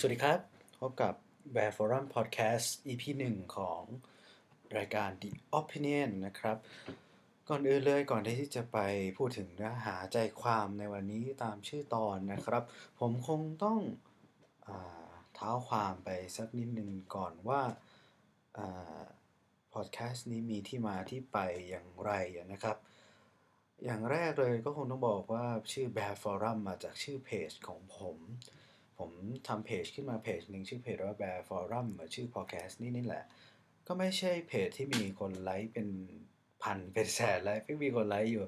[0.00, 0.40] สวัสดีครับ
[0.80, 1.14] พบกับ
[1.54, 3.82] Bear Forum Podcast EP 1 ของ
[4.76, 6.56] รายการ The Opinion นะครับ
[7.48, 8.78] ก่อนอื่นเลยก่อนที่จะไป
[9.16, 12.62] พูดถึงเนื้อหาใจความในวันนี้ตามชื่อตอนนะครับ
[13.00, 13.78] ผมคงต้อง
[14.66, 14.68] อ
[15.34, 17.62] เท้าความไปสักนิดนึงก่อนว่า
[19.72, 22.12] พอดแคสต์นี้มีที่มาที่ไปอย่างไร
[22.52, 22.76] นะครับ
[23.84, 28.18] อย่างแรกเลยก็คงต้องบอกว่าชื่อ Bear Forum มาจากชื่อเพจของผม
[28.98, 29.10] ผม
[29.48, 33.24] ทำเพจขึ้นมาเพจหนึ่งชื่อเพจว่า Bear Forum หรือชื่อ podcast นี่นี่แหละ
[33.86, 35.88] ก็ไม่ใช่เพจที่มีคนไลค์เป็น
[36.62, 38.44] พันเป็นแสนไลค์เพิ่งมีคนไลค์อยู่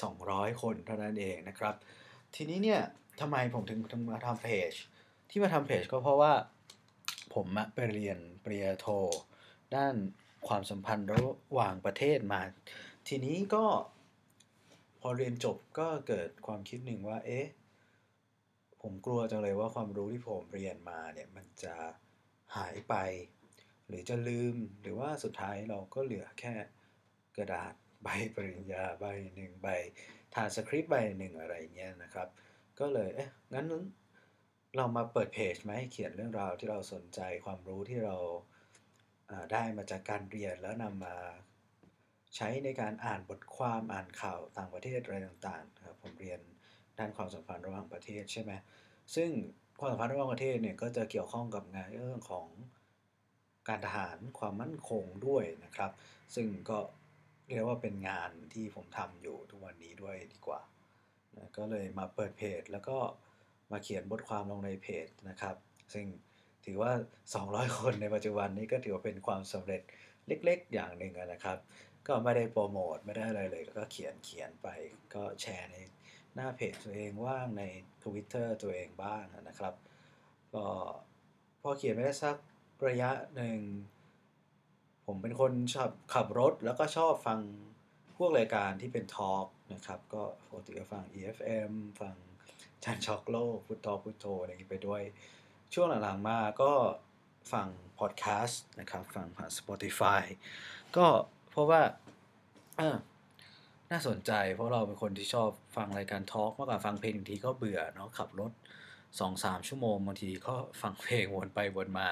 [0.00, 1.74] 200 คนเท่านั้นเองนะครับ
[2.34, 2.80] ทีนี้เนี่ย
[3.20, 4.72] ทำไมผมถึงถึงมาทำเพจ
[5.30, 6.32] ที่มาทำเพจก็เพราะว่า
[7.34, 8.86] ผมไปเรียนปริญญาโท
[9.76, 9.94] ด้าน
[10.48, 11.22] ความสัมพันธ์ระ
[11.52, 12.40] หว่างประเทศมา
[13.08, 13.64] ทีนี้ก็
[15.00, 17.46] พอเรียนจบก็เกิดความคิดหนึ่งว่า เอ๊ะ
[18.82, 21.74] ผมกลัวจังเลยว่าความรู้ที่ผมเรียนมาเนี่ยมันจะ
[22.56, 22.94] หายไป
[23.88, 26.54] หรือจะลืมหรือว่าสุดท้ายเราก็เหลือแค่
[27.36, 29.68] กระดาษใบปริญญาใบหนึ่งใบ
[30.34, 32.28] ทานสคริปต์ใบหนึ่งอะไรเงี้ยนะครับ
[32.78, 33.66] ก็เลยเอ๊ะงั้น
[34.76, 38.16] เรามาเปิดเพจไหมเขียนเรื่องราวที่เราสนใจความรู้ที่เรา
[39.52, 41.16] ได้มาจากการเรียนแล้วนำมา
[42.36, 46.40] ใช้ในการอ่านบทความอ่านข่าวต่างประเทศอะไรต่างๆครับผมเรียน
[46.98, 48.52] ด้านความสัมพันธ์ระหว่างประเทศใช่ไหม
[49.14, 49.30] ซึ่ง
[49.80, 52.46] ความสัมพันธ์ระหว่างประเทศเนี่ยก็จะเกี่ยวข้องกับงานเรื่องของ
[53.68, 55.90] การทหารความมั่นคงด้วยนะครับ
[56.34, 56.78] ซึ่งก็
[57.48, 60.60] เรียกว่าเป็นงานที่ผมทำอยู่ทุกวันนี้ด้วยดีกว่า
[61.36, 62.96] นะก็เลยมาเปิดเพจ แล้วก็
[63.72, 65.56] มาเขียนบทความลงในเพจนะครับ
[65.92, 66.06] ซึ่ง
[66.64, 66.92] ถือว่า
[67.34, 69.82] 200 คนในปัจจุบันนี้ก็ถือว่าเป็นความสำเร็จ
[70.26, 71.58] เล็กๆ อย่างหนึ่งนะครับ
[72.08, 74.68] ก็ไม่ได้โปรโมทไม่ได้อะไรเลย ก็เขียนเขียนไป
[75.14, 75.76] ก็แชร์ใน
[76.34, 77.62] หน้าเพจตัวเองว่างใน
[78.02, 79.74] Twitter ตัวเองบ้างนะครับ
[80.54, 80.64] ก็
[81.60, 82.36] พอเขียนไปได้สัก
[82.88, 83.58] ระยะหนึ่ง
[85.06, 87.38] ผมเป็นคนชอบขับรถแล้วก็ชอบฟัง
[88.16, 92.14] พวกรายการที่เป็นทอล์กนะครับ ก็ปกติก็ฟัง EFM ฟัง
[92.84, 95.02] จันช็อกโลกพุทโธพุทโธอะไรอย่างนี้ไปด้วย
[95.74, 96.72] ช่วงหลังๆมาก็
[97.52, 97.68] ฟัง
[97.98, 100.22] พอดแคสต์นะครับ ฟังผ่าน Spotify
[100.96, 101.06] ก็
[101.50, 101.82] เพราะว่า
[103.92, 108.52] น่าสนใจ เพราะเราเป็นคนที่ชอบฟังรายการทอล์กมากกว่าฟังเพลงบางทีก็เบื่อเนาะขับรถ
[109.20, 112.08] สองสามชั่วโมงบางทีก็ฟังเพลงวนไปวนมา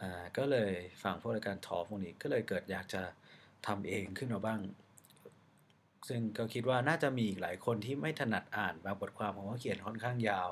[0.00, 3.02] อ่าก็เลยฟังพวกรายการทอล์กพวกนี้ก็เลยเกิดอยากจะ
[3.66, 4.60] ทำเองขึ้นมาบ้าง
[6.08, 10.48] ซึ่งก็คิดว่าน่าจะมีอีกหลายคนที่ไม่ถนัดอ่านบางบทความผมว่าเขียนค่อนข้างยาว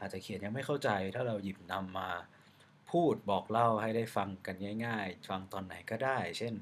[0.00, 2.10] อาจจะเขียนยังไม่เข้าใจ ถ้าเราหยิบนำมา
[2.90, 4.56] พูดบอกเล่าให้ได้ฟังกัน
[4.86, 6.54] ง่าย ๆ ฟังตอนไหนก็ได้ เช่น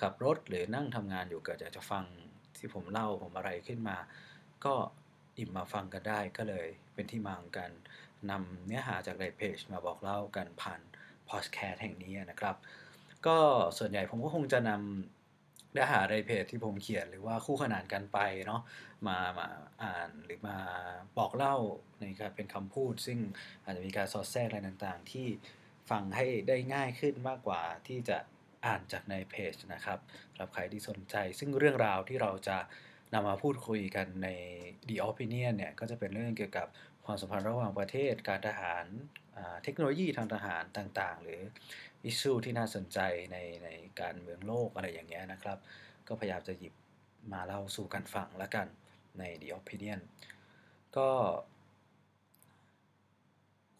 [0.00, 2.04] ขับรถหรือนั่งทำงานอยู่เกิดอยากจะฟัง
[2.64, 3.96] ที่ผมเล่าผมอะไรขึ้นมา
[4.64, 4.74] ก็
[5.38, 7.70] อิ่มมาฟังกันได้ก็เลยเป็นที่มาของการ
[8.30, 10.80] นำเนื้อหาจากในเพจมาบอกเล่ากันผ่าน
[11.28, 12.56] พอดแคสต์แห่งนี้นะครับ
[13.26, 13.38] ก็
[13.78, 18.62] ส่วนใหญ่ผมก็คงจะนำเนื้อหาในเพจที่ผมเขียนหรือว่าคู่ขนานกันไปเนาะ
[19.06, 19.46] มามา
[19.82, 20.58] อ่านหรือมา
[21.18, 21.56] บอกเล่า
[22.00, 23.18] ในการเป็นคำพูด ซึ่ง
[23.64, 25.26] อาจจะมีการสอดแทรกอะไรต่างๆ ที่
[25.90, 28.18] ฟังให้ได้ง่ายขึ้นมากกว่าที่จะ
[28.66, 29.98] อ่านจากในเพจนะครับ
[30.30, 32.58] สำหรับใครที่สนใจ ซึ่งเรื่องราวที่เราจะ
[33.14, 34.28] นำมาพูดคุยกันใน
[34.88, 36.68] The Opinion เนี่ยก็จะเป็นเรื่องเกี่ยวกับ
[37.04, 38.84] ความสัมพันธ์ระหว่างประเทศ การทหาร
[39.62, 41.40] เทคโนโลยีทางทหารต่างๆ หรือ
[42.04, 42.98] อิชชูที่น่าสนใจ
[43.32, 43.68] ในใน
[44.00, 45.58] การเมืองโลกอะไรอย่างเงี้ยนะครับ
[46.08, 46.74] ก็พยายามจะหยิบ
[47.32, 48.66] มาเล่าสู่กันฟังแล้วกัน
[49.18, 50.00] ใน The Opinion
[50.96, 51.08] ก็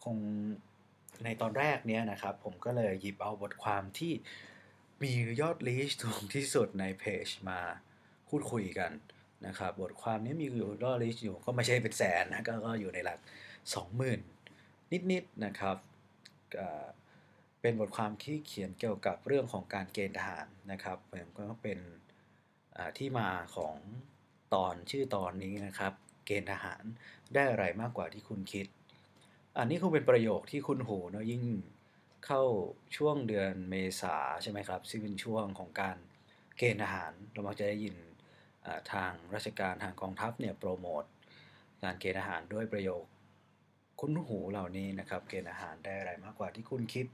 [0.03, 0.17] คง
[1.23, 4.13] ในตอนแรกเนี้ยนะครับ ผมก็เลยหยิบเอาบทความที่
[5.03, 5.11] มี
[5.41, 7.59] ยอดลีชสูงที่สุดในเพจมา
[8.29, 8.91] พูดคุยกัน
[9.47, 13.19] นะครับ บทความนี้มีอยู่ยอดลีชอยู่ก็ไม่ใช่เป็นแสนนะก็อยู่ในหลัก
[13.91, 15.77] 20,000 นิดๆนะครับ
[17.61, 20.97] เป็นบทความที่เขียนเกี่ยวกับเรื่องของการเกณฑ์ทหารนะครับ
[21.37, 21.79] ก็เป็น
[22.97, 23.75] ที่มาของ
[24.53, 25.93] ตอนชื่อตอนนี้นะครับ
[26.25, 26.83] เกณฑ์ทหาร
[27.33, 28.65] ได้อะไรมากกว่าที่คุณคิด
[29.57, 31.43] อันนี้คงเป็นประโยคที่คุณหูเนาะยิ่ง
[32.25, 32.41] เข้า
[32.97, 35.97] ช่วงเดือนเมษาใช่ไหมครับ ซึ่งเป็นช่วงของการ
[36.57, 37.95] เกณฑ์ทหาร เรามักจะได้ยิน
[38.91, 41.03] ทางราชการทางกองทัพเนี่ยโปรโมท
[41.83, 43.03] การเกณฑ์ทหารด้วยประโยค
[43.99, 47.05] คุ้นหูเหล่านี้นะครับ เกณฑ์ทหารได้อะไรมากกว่าที่คุณคิด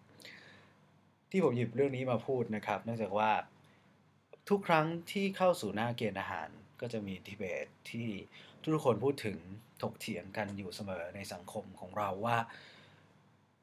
[1.31, 3.31] ที่ผมหยิบเรื่องนี้มาพูดนะครับ เนื่องจากว่า
[4.49, 6.49] ทุกครั้งที่เข้าสู่หน้าเกณฑ์ทหาร
[6.81, 8.07] ก็จะมีดีเบตที่
[8.61, 9.37] ทุกคนพูดถึง
[9.81, 12.37] ถกเถียงกันอยู่เสมอในสังคมของเราว่า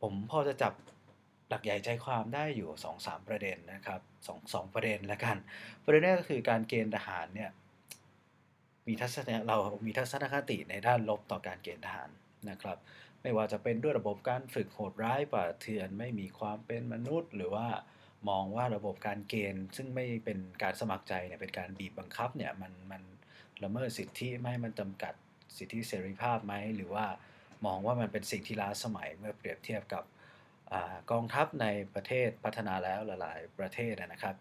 [0.00, 0.72] ผมพอจะจับ
[1.48, 5.36] หลักใหญ่ใจความได้อยู่2อสามประเด็นนะครับสองสองประเด็นแล้วกัน
[5.84, 7.50] ประเด็นแรกก็คือการเกณฑ์ทหารเนี่ย
[8.86, 9.56] มีทัศนเรา
[9.86, 12.10] มีทัศนคติในด้านลบต่อการเกณฑ์ทหาร
[12.50, 12.78] นะครับ
[13.22, 17.66] ไม่ว่าจะเป็นด้วยระบบการฝึกโหดร้ายป่าเถื่อนไม่มีความเป็นมนุษย์ หรือว่า
[18.28, 23.02] มองว่าระบบการเกณฑ์ ซึ่งไม่เป็นการสมัครใจเนี่ยเป็นการบีบบังคับเนี่ยมันมัน
[23.62, 25.14] ละเมิดสิทธิไม่มันจำกัด
[25.56, 27.06] สิทธิเสรีภาพไหมหรือว่า
[27.66, 30.04] มองว่ามันเป็นสิ่งที่ล้าสมัยเมื่อเปรียบเทียบกับ
[31.10, 34.34] กองทัพในประเทศพัฒนาแล้วหลาย ๆ ประเทศนะครับ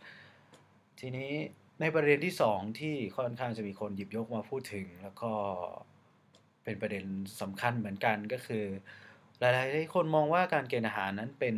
[1.00, 1.32] ทีนี้
[1.82, 5.32] ในประเด็นที่ 2 ที่ค่อนข้างจะมีคนหยิบยกมาพูดถึง แล้วก็
[6.64, 7.06] เป็นประเด็น
[7.42, 8.66] สำคัญเหมือนกันก็คือ
[9.40, 9.50] หลา
[9.86, 11.56] ย ๆ คนมองว่าการเกณฑ์อาหารนั้นเป็น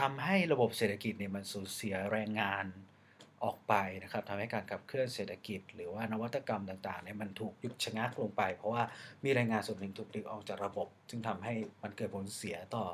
[0.00, 2.64] ทำให้ระบบเศรษฐกิจเนี่ยมันสูญเสียแรงงาน
[3.44, 8.82] ออกไปนะครับทำให้การขับเคลื่อนเศรษฐกิจ หรือว่านวัตกรรมต่างๆเนี่ยมันถูกยุดชะงักลงไป เพราะว่า
[9.24, 12.84] มีแรงงานส่วนหนึ่งถูกดึงออกจากระบบ ซึ่งทำให้มันเกิดผลเสียต่อ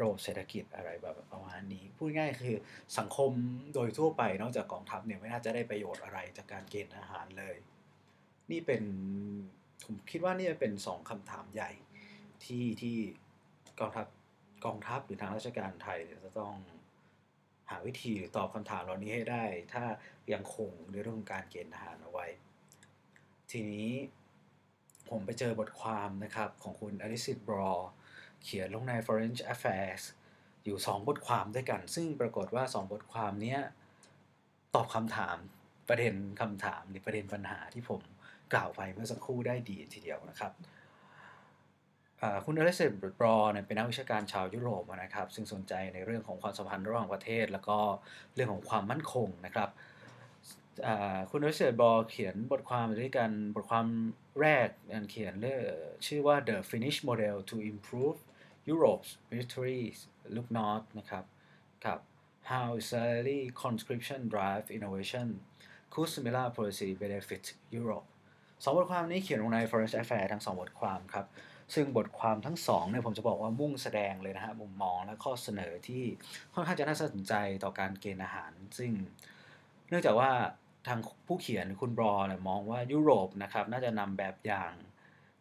[0.00, 2.56] ระบบเศรษฐกิจอะไรแบบประมาณนี้ พูดง่ายคือ
[2.98, 3.30] สังคม
[3.74, 7.56] โดยทั่วไปนอกจากกองทัพเนี่ยไม่น่าจะได้ประโยชน์อะไรจากการเกณฑ์อาหารเลย
[8.50, 8.82] นี่เป็น
[9.84, 11.70] ผมคิดว่านี่เป็นสองคำถามใหญ่
[12.44, 12.96] ที่ที่
[13.80, 14.06] กองทัพ
[14.64, 16.54] กองทัพหรือทางราชการไทยจะต้อง
[17.70, 19.84] หาวิธีหรือตอบคำถามเหล่านี้ให้ได้ ถ้า
[20.32, 22.26] ยังคงในเรื่องของการเกณฑ์ทหารเอาไว้
[23.50, 23.88] ทีนี้
[25.10, 27.72] ผมไปเจอบทความนะครับของคุณอลิซิตบรอ
[28.44, 30.02] เขียนลงใน Foreign Affairs
[30.64, 33.56] อยู่ 2 บทความด้วยกัน ซึ่งปรากฏว่า 2 บทความนี้
[34.74, 35.36] ตอบคำถาม
[35.88, 38.00] ประเด็นคำถามหรือประเด็นปัญหาที่ผม
[38.52, 40.52] กล่าวไปเมื่อสักครู่ได้ดีทีเดียวนะครับ
[42.44, 47.78] คุณอเลสเซนบรอเนี่ยเป็นนักวิชาการชาวยุโรปนะครับ ซึ่งสนใจในเรื่องของความสัมพันธ์ระหว่างประเทศ แล้วก็
[48.34, 49.70] เรื่องของความมั่นคงนะครับ
[51.30, 53.86] คุณอเลสเซนบรอเขียนบทความด้วยกันบทความ
[54.40, 54.68] แรก
[55.02, 55.60] นเขียนเรื่อง
[56.06, 58.18] ชื่อว่า The Finnish Model to Improve
[58.70, 59.82] Europe's Military
[60.34, 61.24] Look North นะครับ
[61.86, 61.98] กับ
[62.50, 65.28] How Israeli Conscription Drive Innovation
[65.92, 67.44] Could Similar Policy Benefit
[67.76, 68.06] Europe
[68.64, 71.26] สองบทความนี้เขียนลงใน Foreign Affairs ทั้งสองบทความครับ
[71.74, 76.04] ซึ่งบทความทั้งสองเนี่ยผมจะบอกว่ามุ่งแสดงเลยนะฮะมุมมองและข้อเสนอที่
[76.54, 77.34] ค่อนข้างจะน่าสนใจ
[77.64, 78.92] ต่อการเกณฑ์อาหาร ซึ่ง
[79.88, 80.30] เนื่องจากว่า
[80.88, 84.72] ทางผู้เขียนคุณบรอเนี่ยมองว่ายุโรปนะครับน่าจะนำแบบอย่าง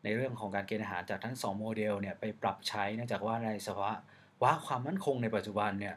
[0.04, 3.94] ในเรื่องของการเกณฑ์อาหารจากทั้ง 2 โมเดลเนี่ยไปปรับใช้เนื่องจากว่าในสภาวะ
[4.44, 5.96] ว่าความมั่นคงในปัจจุบันเนี่ย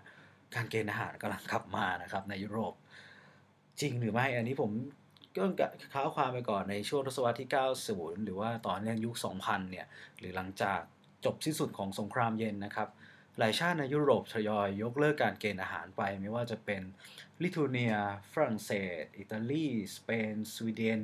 [0.54, 2.74] การเกณฑ์อาหารกำลังกลับมานะครับในยุโรป
[3.80, 4.70] จริงหรือไม่อันนี้ผม
[5.36, 5.44] ก็
[5.92, 7.48] ค้าวความไปก่อนในช่วงทศวรรษที่
[7.86, 9.86] 90 หรือว่าต่อเนื่องยุค 2000 เนี่ย
[10.18, 10.80] หรือหลังจาก
[11.24, 12.88] จบที่สุดของสงครามเย็นนะครับ
[13.38, 16.82] หลายชาติในยุโรปทยอยยกเลิกการเกณฑ์อาหารไป ไม่ว่าจะเป็น
[17.42, 17.94] ลิทัวเนีย
[18.32, 19.66] ฝรั่งเศส อิตาลี
[19.96, 21.02] สเปน สวีเดน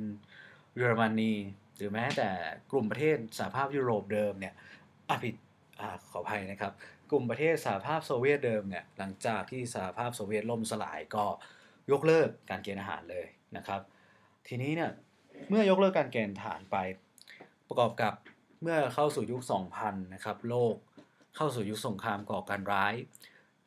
[0.75, 1.33] เยอรมนี
[1.81, 2.29] รือแม้แต่
[2.71, 4.53] กลุ่มประเทศสหภาพยุโรปเดิมเนี่ย
[5.09, 5.35] อผิด
[5.79, 5.81] อ
[6.11, 6.73] ขออภัยนะครับ
[7.11, 11.25] กลุ่มประเทศสหภาพโซเวียตเดิมเนี่ยหลังจากที่สหภาพโซเวียตล่มสลายก็
[11.91, 13.25] ยกเลิกการเกณฑ์อาหารเลย
[13.57, 13.81] นะครับ
[14.47, 14.91] ทีนี้เนี่ย
[15.49, 16.77] เมื่อยกเลิกการเกณฑ์ทหารไป
[17.67, 18.13] ประกอบกับ
[18.61, 19.41] เมื่อเข้าสู่ยุค
[19.77, 20.75] 2000 นะครับ โลก
[21.35, 22.93] เข้าสู่ยุคสงครามก่อการร้าย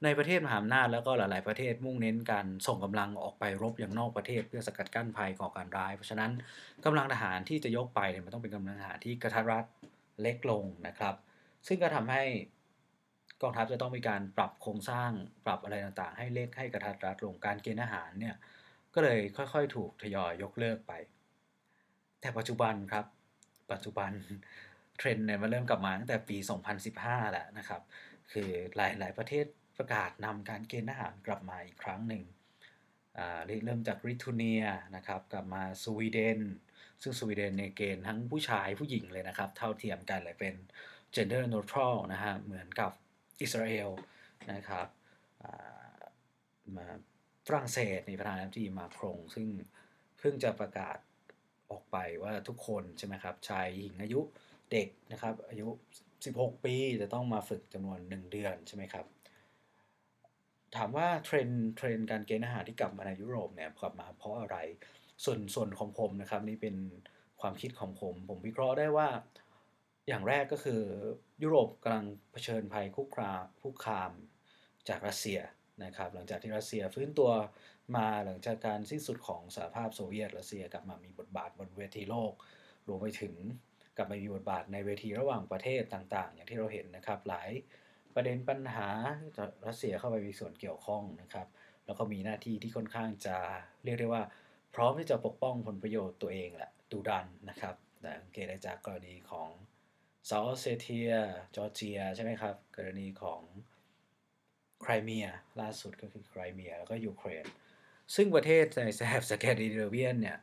[0.03, 6.31] ในประเทศมหาอำนาจแล้วก็หลาย ๆ ประเทศมุ่งเน้นการส่งกำลังออกไปรบอย่างนอกประเทศ เพื่อสกัดกั้นภัยก่อการร้าย เพราะฉะนั้น
[6.85, 9.65] กำลังทหารที่จะยกไปเนี่ยมันต้องเป็นกำลังทหารที่กระทัดรัด
[10.23, 11.15] เล็กลงนะครับ
[11.67, 12.23] ซึ่งก็ทำให้
[13.43, 15.11] กองทัพจะต้องมีการปรับโครงสร้าง
[15.47, 18.37] ปรับอะไรต่าง ๆ ให้เล็กให้กระทัดรัดลงการเกณฑ์ทหารเนี่ย
[18.95, 20.93] ก็เลยค่อย ๆ ถูกทยอยยกเลิกไป
[22.21, 23.07] แต่ปัจจุบันครับ
[23.73, 24.13] ปัจจุบัน
[24.99, 26.37] เทรนด์เนี่ยมันเริ่มกลับมาตั้งแต่ปี
[26.85, 27.83] 2015 แล้วนะครับ
[28.33, 29.47] คือหลาย ๆ ประเทศ
[29.79, 32.25] ประกาศนำการเกณฑ์ทหารกลับมาอีกครั้งหนึ่ง
[33.65, 34.63] เริ่มจากริทูเนีย
[34.97, 36.41] นะครับกลับมาสวีเดน
[37.03, 40.55] ซึ่งสวีเดนในเกณฑ์ทั้งผู้ชายผู้หญิงเลยนะครับ เท่าเทียมกันเลยเป็น
[41.15, 42.93] gender neutral นะฮะเหมือนกับ
[43.41, 43.91] อิสราเอล
[44.53, 44.87] นะครับ
[46.77, 46.87] มา
[47.47, 49.47] ฝรั่งเศสในประธานาธิบดีมาครง ซึ่ง
[50.19, 50.99] เพิ่งจะประกาศ
[51.71, 54.21] ออกไปว่าทุกคนใช่ไหมครับชายหญิงอายุ
[54.73, 55.69] เด็กนะครับอายุ
[56.17, 59.07] 16 ปีจะต้องมาฝึกจำนวน 1 เดือนใช่ไหมครับ
[60.77, 64.57] ถามว่าเทรนด์เทรนด์การเกณฑ์ทหารที่กลับมาในยุโรปเนี่ยกลับมาเพราะอะไร
[65.25, 66.77] ส่วนส่วนของผมนะครับ นี่เป็น
[67.41, 69.09] ความคิดของผม ผมวิเคราะห์ได้ว่า
[70.09, 70.83] อย่างแรกก็คือ
[71.43, 74.11] ยุโรปกำลังเผชิญภัยคุกคามคุกคาม
[74.89, 75.41] จากรัสเซีย
[75.85, 77.31] นะครับ หลังจากที่รัสเซียฟื้นตัว
[77.97, 82.33] มาหลังจากการสิ้นสุดของสหภาพโซเวียตรัสเซียกลับมามีบทบาทบนเวทีโลก
[82.89, 83.35] รวมไปถึง
[83.97, 87.51] กลับมามีบทบาทในเวทีระหว่างประเทศต่าง ๆ อย่างที่เราเห็นนะครับหลาย
[88.15, 88.89] ประเด็นปัญหา
[89.67, 91.47] รัสเซียเข้าไปมีส่วนเกี่ยวข้องนะครับ
[91.87, 93.37] แล้วก็มีหน้าที่ที่ค่อนข้างจะ
[93.85, 94.23] เรียกได้ว่า
[94.75, 97.75] พร้อมที่จะปกป้องผลประโยชน์ตัวเองแหละดูดันนะครับ
[98.23, 99.49] สังเกตได้จากกรณีของ
[100.29, 101.13] เซาท์ออสซีเชีย
[101.57, 103.41] จอร์เจียใช่ไหมครับ กรณีของ
[104.81, 105.27] ไครเมีย
[105.61, 107.45] ล่าสุดก็คือไครเมีย แล้วก็ยูเครน
[108.15, 110.39] ซึ่งประเทศในแถบสแกนดิเนเวียนเนี่ย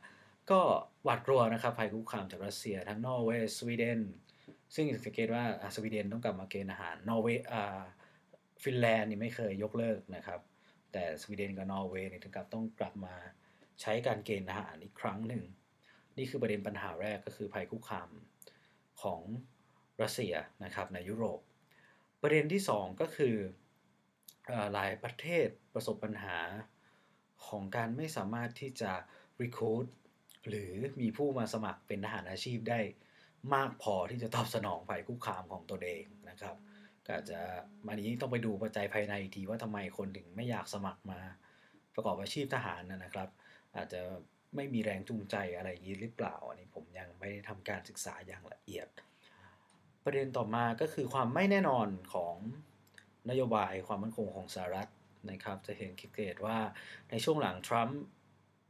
[0.50, 0.60] ก็
[1.04, 4.00] หวาดกลัวนะครับภัยคุกคามจากรัสเซียทั้งนอร์เวย์สวีเดน
[4.74, 7.44] ซึ่งสังเกตว่าสวีเดนต้องกลับมาเกณฑ์ทหารนอร์เวย์
[8.62, 10.40] ฟินแลนด์นี่ไม่เคยยกเลิกนะครับ
[10.92, 13.14] แต่สวีเดนกับนอร์เวย์นี่ถึงกับต้องกลับมา
[13.80, 15.42] ใช้การเกณฑ์ทหารอีกครั้งหนึ่ง
[16.16, 18.08] นี่คือประเด็นปัญหาแรกก็คือภัยคุกคาม
[19.02, 19.20] ของ
[20.02, 21.40] รัสเซียนะครับในยุโรป
[22.22, 23.36] ประเด็นที่ 2 ก็คือ
[24.72, 26.38] หลายประเทศประสบปัญหา
[27.46, 28.92] ของการไม่สามารถที่จะ
[29.40, 29.86] recruit
[30.48, 32.80] หรือมีผู้มาสมัครเป็นทหารอาชีพได้
[33.54, 36.56] มากพอที่จะตอบสนองภัยคุกคามของตัวเองนะครับ
[37.08, 37.40] ก็จะ
[37.86, 41.20] มานี้ต้องไปดูปัจจัยภายในอีกทีว่าทำไมคนถึงไม่อยากสมัครมา
[41.94, 43.28] ประกอบอาชีพทหารนะครับ
[43.76, 44.00] อาจจะ
[44.56, 48.88] ไม่มีแรงจูงใจอะไรอย่างนี้หรือเปล่าอันนี้ผมยังไม่ได้ทำการศึกษาอย่างละเอียด
[50.04, 52.34] ประเด็นต่อมาก็คือความไม่แน่นอนของ
[53.30, 54.88] นโยบายความมั่นคงของสหรัฐ
[55.30, 56.58] นะครับ จะเห็นคิดเกตว่า
[57.10, 58.00] ในช่วงหลังทรัมป์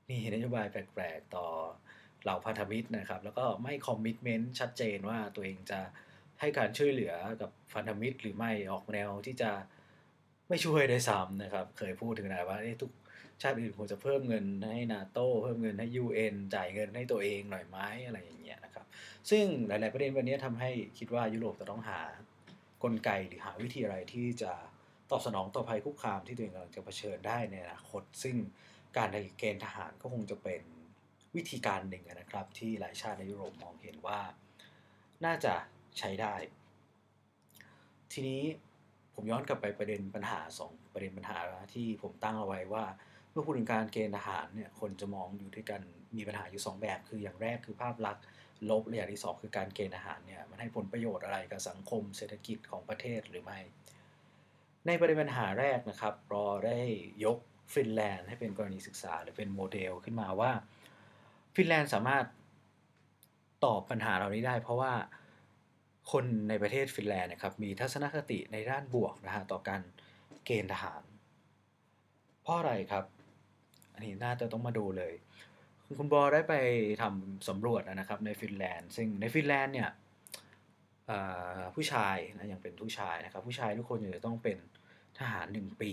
[0.09, 1.47] มีนโยบายแปลกๆต่อ
[2.23, 5.81] เหล่าพันธมิตรนะครับ แล้วก็ไม่คอมมิชเมนต์ชัดเจนว่าตัวเองจะ
[6.41, 9.51] ให้การช่วยเหลือกับพันธมิตรหรือไม่ออกแนวที่จะ
[10.49, 12.93] ไม่ช่วยได้ซ้ำนะครับ เคยพูดถึงไหนว่าทุก
[13.43, 18.87] ชาติอื่นควรจะเพิ่มเงินให้นาโต้เพิ่มเงินให้ UN จ่ายเงินให้ตัวเองหน่อยไหมอะไรอย่างเงี้ยนะครับ
[19.31, 22.01] ซึ่งหลาย ๆ ประเด็นวันนี้ทำให้คิดว่ายุโรปจะต้องหา
[22.83, 24.53] กลไกหรือหาวิธีอะไรที่จะ
[25.11, 28.37] ตอบสนองต่อภัยคุกคามที่ตัวเองกำลังจะเผชิญได้ในอนาคต ซึ่ง
[28.97, 30.63] การเกณฑ์ทหารก็คงจะเป็น
[31.37, 34.21] วิธีการหนึ่งนะครับ ที่หลายชาติในยุโรปมองเห็นว่า
[35.25, 35.55] น่าจะ
[35.99, 36.35] ใช้ได้
[38.13, 38.43] ทีนี้
[39.15, 41.39] ผมย้อนกลับไปประเด็นปัญหา 2 ประเด็นปัญหา
[41.75, 42.85] ที่ผมตั้งเอาไว้ว่า
[43.31, 45.81] เมื่อพูดถึงการเกณฑ์ทหารเนี่ยคนจะมองอยู่ด้วยกัน
[46.17, 48.25] มีปัญหาอยู่ 2 แบบ คืออย่างแรกคือภาพลักษณ์
[48.71, 53.59] ลบและอย่างที่ 2 คือการเกณฑ์ทหารเนี่ยมันให้ผลประโยชน์อะไรกับสังคมเศรษฐกิจของประเทศหรือไม่
[54.87, 56.79] ในประเด็นปัญหาแรกนะครับเรอได้
[57.25, 57.39] ยก
[57.75, 60.53] ฟินแลนด์ให้เป็นกรณีศึกษาหรือเป็นโมเดลขึ้นมาว่า
[61.57, 62.25] ฟินแลนด์สามารถ
[63.65, 64.93] ตอบปัญหาเหล่านี้ได้ เพราะว่า
[66.13, 69.81] คนในประเทศฟินแลนด์นะครับมีทัศนคติในด้านบวกนะฮะต่อการ
[70.45, 71.03] เกณฑ์ทหาร
[72.43, 73.05] เพราะอะไรครับ
[73.95, 75.13] อันนี้น่าจะต้องมาดูเลย
[75.99, 76.55] คุณบอได้ไป
[77.03, 79.91] ทำสำรวจนะครับในฟินแลนด์ ซึ่งในฟินแลนด์เนี่ย
[81.75, 84.59] ผู้ชายนะยังเป็นผู้ชายนะครับ ผู้ชายทุกคนจะต้องเป็น
[85.19, 85.93] ทหาร 1 ปี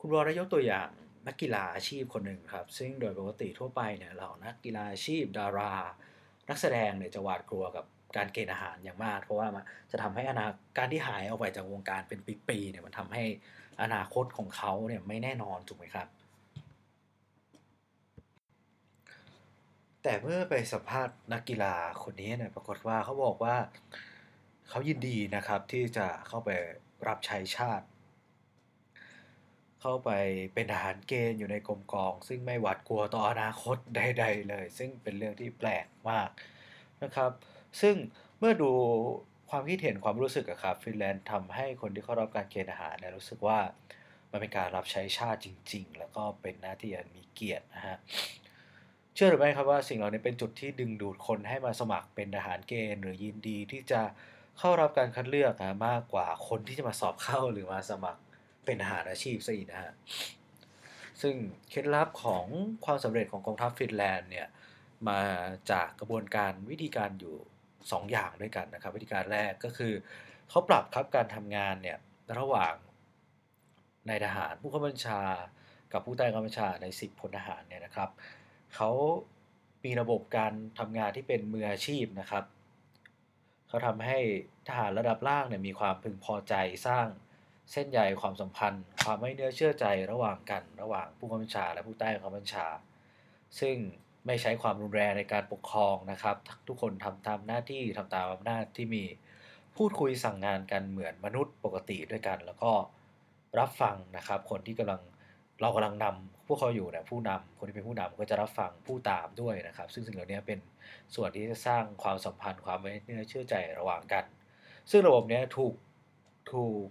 [0.00, 0.88] คุณบอได้ยกตัวอย่าง
[1.26, 5.74] นักกีฬาอาชีพคนหนึ่งครับ ซึ่งโดยปกติทั่วไปเนี่ยเรานักกีฬาอาชีพดารา
[6.48, 7.84] นักแสดงเนี่ยจะหวาดกลัวกับ
[8.16, 10.46] การเกณฑ์อาหารอย่างมาก เพราะว่ามันจะทำให้อนา
[10.78, 13.24] การที่หายออกไปจากวงการเป็นปีๆเนี่ยมันทำให้
[13.82, 16.08] อนาคตของเขาเนี่ยไม่แน่นอนถูกไหมครับ
[20.02, 23.56] แต่เมื่อไปสัมภาษณ์นักกีฬาคนนี้เนี่ยปรากฏว่าเขาบอกว่า
[24.68, 26.50] เขายินดีนะครับที่จะเข้าไป
[27.08, 27.86] รับใช้ชาติ
[29.80, 30.10] เข้าไป
[30.54, 36.28] เป็นทหารเกณฑ์อยู่ในกรมกอง ซึ่งไม่หวาดกลัวต่ออนาคตใด ๆ เลย ซึ่งเป็นเรื่องที่แปลกมาก
[37.02, 37.30] นะครับ
[37.80, 37.94] ซึ่ง
[38.38, 38.70] เมื่อดู
[39.50, 43.58] ความคิดเห็นความรู้สึกอะครับฟินแลนด์ทำให้คนที่เข้ารับการเกณฑ์ทหารเนี่ยรู้สึกว่า
[44.30, 47.96] มันเป็นการรับใช้ชาติจริง ๆ แล้วก็เป็นหน้าที่อันมีเกียรตินะฮะ
[49.14, 54.02] เชื่อหรือไม่ครับว่าสิ่งเหล่านี้เป็นจุดที่ดึงดูดคนให้มาสมัครเป็นทหารเกณฑ์ หรือยินดีที่จะ
[54.58, 58.22] เข้ารับการคัดเลือกนะมากกว่าคนที่จะมาสอบเข้าหรือมาสมัคร
[58.68, 59.92] เป็นอาหารอาชีพซะอีกนะฮะ
[61.22, 61.34] ซึ่ง
[61.70, 62.46] เคล็ดลับของ
[62.84, 64.48] ความสำเร็จของกองทัพฟินแลนด์เนี่ย
[65.08, 65.20] มา
[65.70, 67.36] จากกระบวนการวิธีการอยู่
[67.74, 69.92] 2 อย่างด้วยกันนะครับ วิธีการแรกก็คือ
[70.48, 71.98] เขาปรับครับการทำงานเนี่ย
[72.38, 72.74] ระหว่าง
[74.08, 75.20] นายทหารผู้ข้าบัญชา
[75.92, 78.10] กับผู้ใต้กำบัญชาใน10พลทหารเนี่ยนะครับ
[78.74, 78.90] เขา
[79.84, 82.44] มีระบบการทำงานที่เป็นมืออาชีพนะครับ
[83.68, 84.18] เขาทำให้
[84.68, 86.54] ทหารระดับล่างเนี่ยมีความพึงพอใจ
[86.86, 87.06] สร้าง
[87.72, 92.66] เส้นใยความสัมพันธ์ ความไม่เนื้อเชื่อใจระหว่างกันระหว่างผู้กำกับญชาและผู้ใต้กำกับญชา
[93.60, 93.76] ซึ่ง
[94.26, 96.36] ไม่ใช้ความรุนแรงในการปกครองนะครับ
[96.68, 99.04] ทุกคนทำตามหน้าที่ทำตามอำนาจที่มี
[99.76, 102.70] พูดคุยสั่งงานกันเหมือนมนุษย์ปกติด้วยกัน แล้วก็
[103.58, 105.00] รับฟังนะครับ คนที่กำลัง
[105.60, 110.58] เรากำลังนำพวกเขาอยู่เนี่ยผู้นำคนที่เป็นผู้นำก็จะรับฟังผู้ตามด้วยนะครับ ซึ่งสิ่งเหล่านี้เป็น
[111.14, 114.24] ส่วนที่จะสร้างความสัมพันธ์ความไม่เนื้อเชื่อใจระหว่างกัน
[114.90, 115.74] ซึ่งระบบนี้ถูก
[116.52, 116.86] ถูก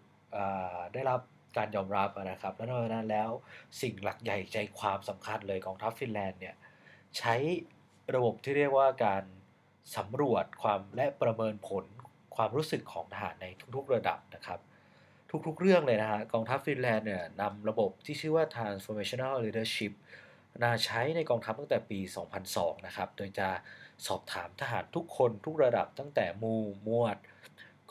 [0.93, 1.21] ได้รับ
[1.57, 3.29] การยอมรับนะครับ และนอกจากนั้นแล้ว
[3.81, 6.55] สิ่งหลักใหญ่ใจความสำคัญเลยของทัพฟินแลนด์เนี่ย
[7.17, 7.35] ใช้
[8.15, 9.23] ระบบที่เรียกว่าการ
[9.97, 11.85] สำรวจความและประเมินผล
[12.35, 14.59] ความรู้สึกของทหารในทุกๆระดับนะครับ
[15.47, 19.93] ทุกๆเรื่องเลยนะฮะกองทัพฟินแลนด์เนี่ยนำระบบที่ชื่อว่า transformational leadership
[20.63, 21.99] นาใช้ในกองทัพตั้งแต่ปี
[22.43, 23.49] 2002 นะครับ โดยจะ
[24.07, 26.55] สอบถามทหารทุกคนทุกระดับตั้งแต่มู
[26.87, 27.17] มวด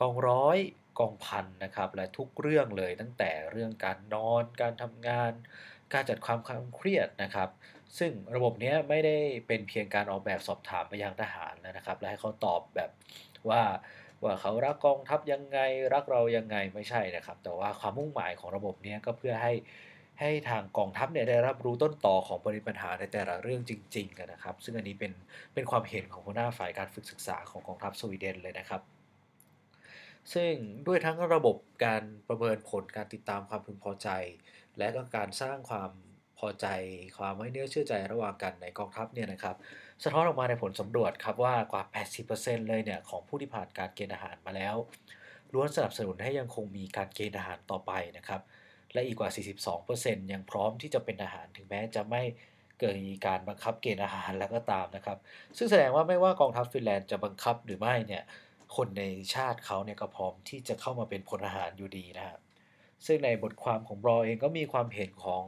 [0.01, 0.59] กองร้อย
[0.99, 5.33] กองพันนะครับและทุกเรื่องเลยตั้งแต่เรื่องการนอน การทำงาน
[5.93, 7.49] การจัดความความเครียดนะครับ
[7.99, 12.91] ซึ่งระบบนี้ไม่ได้เป็นเพียงการออกแบบสอบถามไปยังทหารนะครับ และให้เขาตอบแบบ
[13.49, 13.63] ว่า
[14.23, 15.59] ว่าเขารักกองทัพยังไง
[15.95, 19.53] รักเรายังไงไม่ใช่นะครับ แต่ว่าความมุ่งหมายของระบบนี้ก็เพื่อให้
[20.21, 25.13] ให้ทางกองทัพเนี่ยได้รับรู้ต้นต่อของปริปัญหาในแต่ละเรื่องจริงๆกันนะครับ ซึ่งอันนี้เป็น
[25.55, 28.96] เป็นความเห็นของหัวหน้าฝ่ายการฝึกศึกษาของกองทัพสวีเดนเลยนะครับ
[30.35, 30.53] ซึ่ง
[30.87, 34.09] ด้วยทั้งระบบการประเมินผลการติดตามความพึงพอใจ
[34.79, 35.91] และก็การสร้างความ
[36.39, 36.67] พอใจ
[37.19, 39.57] ความไว้เนื้อเชื่อใจระหว่างกันในกองทัพเนี่ยนะครับ
[40.05, 41.83] สะท้อนออกมาในผลสำรวจครับว่ากว่า
[42.27, 44.77] 80%เลยเนี่ยของผู้ที่ผ่านการเกณฑ์อาหารมาแล้ว
[45.53, 48.41] ล้วนสนับสนุนให้ยังคงมีการเกณฑ์อาหารต่อไปนะครับ
[48.93, 49.31] และอีกกว่า
[49.81, 52.23] 42%ยังพร้อมที่จะเป็นอาหารถึงแม้จะไม่
[52.79, 55.19] เกิดมีการบังคับเกณฑ์อาหารแล้วก็ตามนะครับ
[55.57, 58.23] ซึ่งแสดงว่าไม่ว่ากองทัพฟินแลนด์จะบังคับหรือไม่เนี่ย
[58.77, 59.05] คนใน
[59.35, 62.41] ชาติเขาเนี่ยก็พร้อมที่จะเข้ามาเป็นพลทหารอยู่ดีนะครับ
[63.07, 65.45] ซึ่งในบทความของบรอเองก็มีความเห็นของ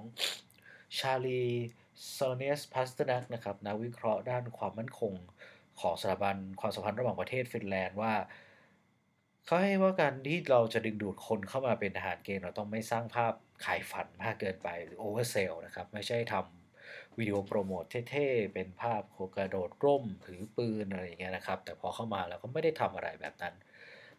[0.98, 1.44] ชาร์ลีซา
[2.12, 5.14] โลเนียสพัสเตอร์นักนะครับนักวิเคราะห์ด้านความมั่นคง
[5.80, 8.14] ของสถาบันความสัมพันธ์ระหว่างประเทศฟินแลนด์ว่า
[9.46, 13.32] เขาให้ว่าการที่เราจะดึงดูดคนเข้ามาเป็นทหารเกณฑ์เราต้องไม่สร้างภาพ
[13.64, 16.57] ขายฝันมากเกินไปหรือ oversell นะครับ ไม่ใช่ทำ
[17.18, 23.54] วิดีโอโปรโมทเท่ๆ เป็นภาพโคกระโดดร่มถือปืนอะไรอย่างเงี้ยนะครับ แต่พอเข้ามาแล้วก็ไม่ได้ทำอะไรแบบนั้น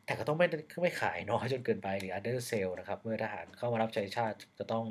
[0.05, 0.47] แต่ก็ต้องไม่
[0.81, 4.85] ไม่ขายน้อยจนเกินไปหรือ undersell นะครับ เมื่อทหารเข้ามารับใช้ชาติจะต้อง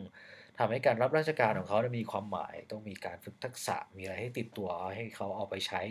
[0.59, 5.83] ทำให้การรับราชการของเขามีความหมาย ต้องมีการฝึกทักษะมีอะไรให้ติดตัวให้เขาเอาไปใช้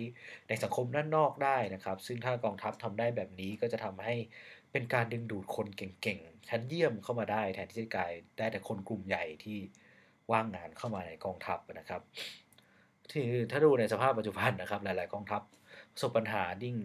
[0.47, 4.15] ในสังคมด้านนอกได้นะครับ ซึ่งถ้ากองทัพทำได้แบบนี้ก็จะทำให้
[4.71, 9.59] เป็นการดึงดูดคนเก่งๆชั้นเยี่ยมเข้ามาได้ แทนที่จะกลายได้แต่คนกลุ่มใหญ่ที่
[10.31, 12.01] ว่างงานเข้ามาในกองทัพนะครับ
[13.11, 15.41] ที่ถ้าดูในสภาพปัจจุบันนะครับ หลายๆกองทัพ
[15.93, 16.75] ประสบปัญหายิ่ง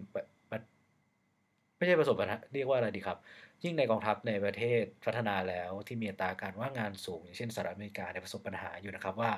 [1.77, 3.17] ไม่ใช่ประสบปัญหาเรียกว่าอะไรดีครับ
[3.63, 9.31] ยิ่งในกองทัพในประเทศพัฒนาแล้วที่มีอัตราการว่างงานสูง อย่างเช่นสหรัฐอเมริกาในประสบปัญหาอยู่นะครับว่า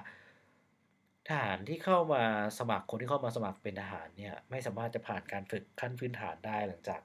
[1.28, 2.24] ทหารที่เข้ามา
[2.60, 7.02] สมัครคนที่เข้ามาสมัครเป็นทหารเนี่ยไม่สามารถจะผ่านการฝึกขั้นพื้นฐานได้หลังจาก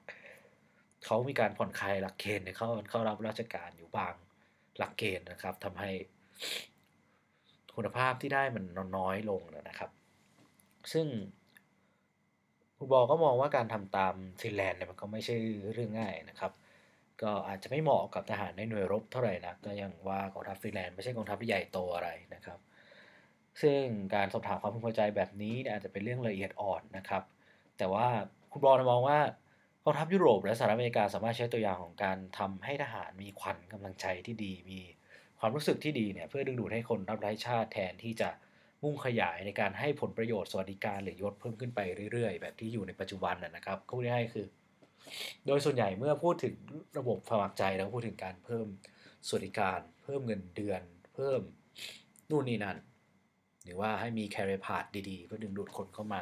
[1.05, 4.13] เขามีการผ่อนคลายหลักเกณฑ์เข้าเข้ารับราชการอยู่บาง
[4.77, 5.91] หลักเกณฑ์นะครับทำให้
[7.75, 8.63] คุณภาพที่ได้มัน
[8.97, 9.89] น้อยลงนะครับ
[10.93, 11.07] ซึ่ง
[12.77, 15.35] คุณบอกก็มองว่าการทำตามฟินแลนด์เนี่ยมันก็ไม่ใช่
[15.73, 16.51] เรื่องง่ายนะครับ
[17.21, 22.59] ก็อาจจะไม่เหมาะกับทหารในหน่วยรบเท่าไหร่นะก็ยังว่ากองทัพฟินแลนด์ไม่ใช่กองทัพที่ใหญ่โตอะไรนะครับ
[23.61, 23.81] ซึ่ง
[24.15, 27.23] การสอบถามความพึงพอใจแบบนี้อาจจะเป็นเรื่องละเอียดอ่อนนะครับ
[27.77, 28.07] แต่ว่า
[28.51, 29.19] คุณบอลมองว่า
[29.83, 34.79] กองทัพยุโรปและสหรัฐอเมริกาสามารถใช้ตัวอย่างของการทำให้ทหารมีขวัญกำลังใจที่ดีมี
[35.41, 38.29] ความรู้สึกที่ดีเนี่ยเพื่อดึงดูดให้คนรับใช้ชาติแทนที่จะ
[38.83, 41.79] มุ่งขยายในการให้ผลประโยชน์สวัสดิการหรือยศเพิ่มขึ้นไป
[42.11, 44.47] เรื่อยๆ แบบที่อยู่ในปัจจุบันนะครับก็ง่ายคือ
[45.45, 46.55] โดยส่วนใหญ่เมื่อพูดถึง
[46.97, 48.67] ระบบสมัครใจแล้วพูดถึงการเพิ่ม
[49.27, 50.81] สวัสดิการ เพิ่มเงินเดือน
[51.15, 51.41] เพิ่ม
[52.29, 52.77] นู่นนี่นั่น
[53.63, 56.21] หรือว่าให้มีแคริพาดดีๆ เพื่อดึงดูดคนเข้ามา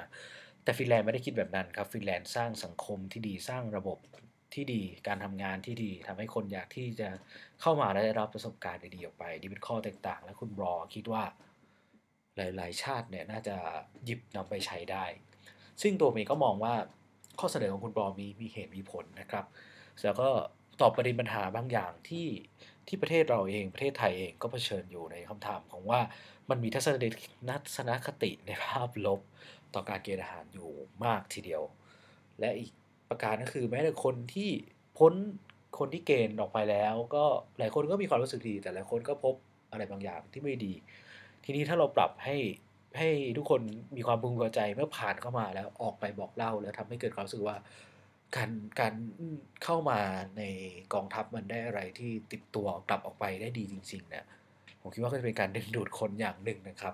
[0.64, 3.98] แต่ฟินแลนด์ไม่ได้คิดแบบนั้นครับฟินแลนด์สร้างสังคมที่ดีสร้างระบบ
[4.54, 7.10] ที่ดีการทำงานที่ดีทำให้คนอยากที่จะ
[7.62, 11.24] เข้ามาและได้รับประสบการณ์ดีๆออกไปนี่เป็นข้อแตกต่าง และคุณบรอคิดว่า
[12.38, 13.56] หลายๆ ชาติเนี่ยน่าจะ
[14.06, 15.06] หยิบนำไปใช้ได้
[15.82, 16.74] ซึ่งตัวเองก็มองว่า
[17.40, 19.46] ข้อเสนอของคุณปอมีมีเหตุมีผลนะครับ
[20.04, 20.30] แล้วก็
[20.82, 22.28] ตอบประเด็นปัญหาบางอย่างที่
[22.88, 26.00] ที่ประเทศเราเองประเทศไทยเองก็เผชิญอยู่ในคำถามของว่า
[26.50, 26.82] มันมีทั
[27.78, 29.20] ศนคติในภาพลบ
[29.74, 30.72] ต่อการเกณฑ์อาหารอยู่
[31.06, 31.64] มากทีเดียว
[32.40, 32.72] และอีก
[33.10, 34.50] ประการก็คือแม้แต่คนที่
[34.98, 35.14] พ้น
[35.80, 37.26] คนที่เกณฑ์ออกไปแล้ว ก็
[37.60, 39.36] หลายคนก็มีความรู้สึกดี แต่หลายคนก็พบ
[39.72, 40.74] อะไรบางอย่างที่ไม่ดี
[41.44, 42.38] ทีนี้ถ้าเราปรับให้
[42.98, 43.62] ให้ทุกคน
[43.96, 47.58] มีความพึงพอใจเมื่อผ่านเข้ามาแล้วออกไปบอกเล่าแล้วทำให้เกิดความรู้สึกว่า
[48.36, 48.94] การการ
[49.64, 50.00] เข้ามา
[50.38, 50.44] ใน
[50.94, 54.26] กองทัพมันได้อะไรที่ติดตัวกลับออกไปได้ดีจริงๆเนี่ย
[54.82, 56.94] ผมคิดว่าก็จะเป็นการดึงดูดคนอย่างหนึ่งนะครับ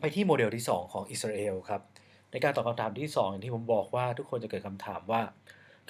[0.00, 1.82] ไปที่โมเดลที่ 2 ของอิสราเอลครับ
[2.32, 5.22] ในการตอบคำถามที่ 2 อย่างที่ผมบอกว่าทุกคนจะเกิดคำถามว่า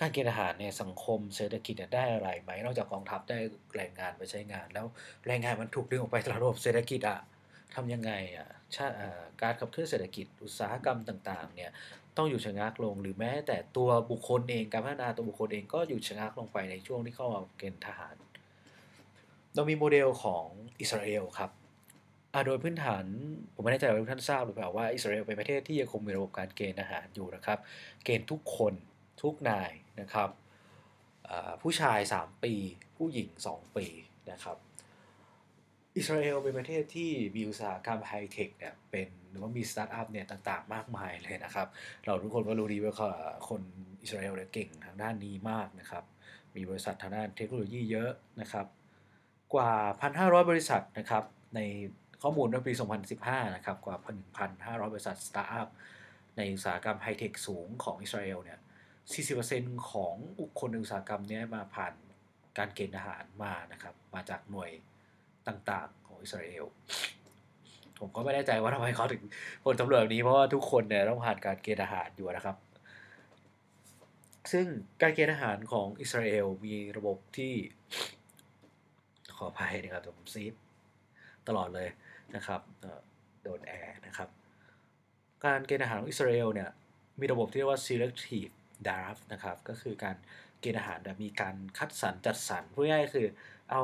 [0.01, 3.39] การเกณฑ์อาหารในสังคมเศรษฐกิจได้อะไรไหม นอกจากกองทัพได้
[3.77, 4.87] แรงงานไปใช้งาน แล้ว
[5.27, 7.21] แรงงานมันถูกดึงออกไปจากระบบเศรษฐกิจอะ
[7.75, 8.87] ทำยังไงอะชา
[9.43, 11.71] การขับเคลื่อนเศรษฐกิจอุตสาหกรรมต่างๆเนี่ย
[12.17, 18.17] ต้องอยู่ชะงักลงหรือแม้แต่ตัวบุคคลเองการพัฒนาตัวบุคคลเองก็อยู่ชะงักลงไปในช่วงที่เข้ามาเกณฑ์ทหาร
[19.55, 20.45] เรามีโมเดลของ
[20.81, 21.51] อิสราเอลครับ
[22.47, 23.05] โดยพื้นฐาน
[23.55, 27.59] ผมไม่แน่ใจว่าทุกท่านทราบหรือเปล่าว่าอิสราเอลเป็นประเทศที่ยังคงมีระบบการเกณฑ์ทหารอยู่นะครับ
[28.05, 28.75] เกณฑ์ทุกคน
[29.23, 30.31] ทุกนายนะครับ
[31.63, 32.55] ผู้ชาย 3 ปี
[32.97, 33.87] ผู้หญิง 2 ปี
[34.33, 34.57] นะครับ
[35.97, 41.69] อิสราเอลเป็นประเทศที่มีอุตสาหกรรมไฮเทคเนี่ยเป็นหรือว่ามีสตาร์ทอัพเนี่ยต่างๆ มากมายเลยนะครับ
[42.05, 42.95] เราทุกคนก็รู้ดีว่า
[43.49, 43.63] คน
[44.03, 46.05] อิสราเอลเนี่ยเก่งทางด้านนี้มากนะครับ
[46.55, 48.67] มีบริษัททางด้านเทคโนโลยีเยอะนะครับ
[49.55, 49.73] กว่า
[50.13, 51.61] 1,500 บริษัทนะครับใน
[52.23, 52.73] ข้อมูลในปี
[53.15, 53.97] 2015 นะครับ กว่า
[54.45, 55.69] 1,500 บริษัทสตาร์ทอัพ
[56.37, 58.59] ในอุตสาหกรรมไฮเทคสูงของอิสราเอลเนี่ย
[59.29, 61.95] 40%ของบุคคลในอุตสาหกรรมเนี้ยมาผ่าน
[62.59, 64.71] การเกณฑ์ทหารมานะครับ มาจากหน่วย
[65.49, 66.65] ต่างๆของอิสราเอล
[67.99, 69.23] ผมก็ไม่แน่ใจว่าทำไมเขาถึง
[69.65, 72.57] ผลสำรวจแบบนี้ เพราะว่าทุกคนเนี่ยต้องผ่านการเกณฑ์ทหารอยู่นะครับ
[74.53, 74.67] ซึ่ง
[75.03, 77.53] การเกณฑ์ทหารของอิสราเอลมีระบบที่
[79.37, 80.55] ขออภัยนะครับผมซีด
[81.49, 81.89] ตลอดเลย
[82.37, 82.61] นะครับ
[83.43, 84.29] โดนแอร์นะครับ
[85.45, 86.71] การเกณฑ์ทหารของอิสราเอลเนี่ย
[87.21, 88.53] มีระบบที่เรียกว่า selective
[88.87, 90.17] draft นะครับ ก็คือการ
[90.61, 93.29] เกณฑ์ทหารแบบมีการคัดสรรจัดสรรพูดง่ายคือ
[93.71, 93.83] เอา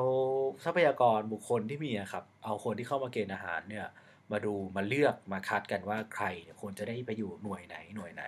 [0.64, 3.86] ทรัพยากรบุคคลที่มีอะครับ เอาคนที่เข้ามาเกณฑ์ทหารเนี่ย
[4.32, 6.24] มาดูมาเลือกมาคัดกันว่าใคร
[6.60, 8.24] ควรจะได้ไปอยู่หน่วยไหนหน่วยไหน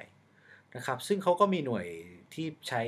[0.76, 1.86] นะครับ ซึ่งเขาก็มีหน่วย
[2.34, 2.82] ที่ใช้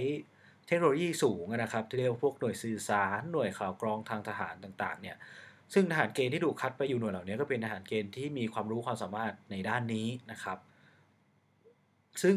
[0.67, 5.17] เทคโนโลยีสูงนะครับที่เรียกว่าพวกหน่วยสื่อสารหน่วยข่าวกรองทางทหารต่างๆเนี่ย
[5.75, 10.59] ซึ่งทหารเกณฑ์ที่ถูกคัดไปอยู่หน่วยเหล่านี้ก็เป็นทหารเกณฑ์ที่มีความรู้ความสามารถในด้านนี้นะครับ
[12.23, 12.37] ซึ่ง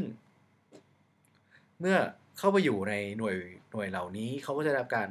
[1.80, 1.98] เมื่อ
[2.38, 3.36] เข้าไปอยู่ในหน่วย
[3.72, 5.08] หน่วยเหล่านี้เขาก็จะได้รับการ